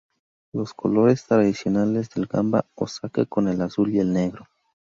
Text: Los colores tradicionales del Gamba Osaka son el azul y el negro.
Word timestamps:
Los 0.51 0.73
colores 0.73 1.27
tradicionales 1.27 2.09
del 2.09 2.25
Gamba 2.25 2.65
Osaka 2.73 3.27
son 3.31 3.49
el 3.49 3.61
azul 3.61 3.93
y 3.93 3.99
el 3.99 4.11
negro. 4.11 4.47